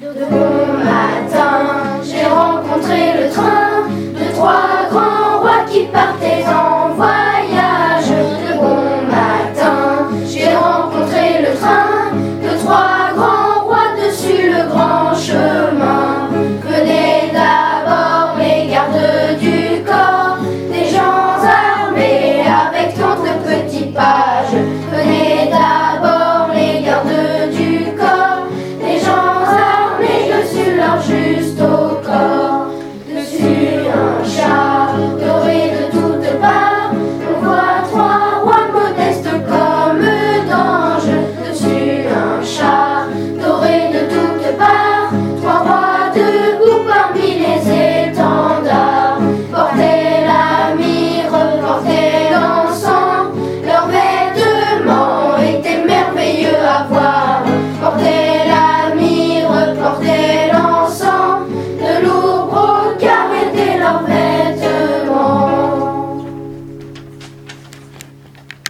Dudu. 0.00 0.61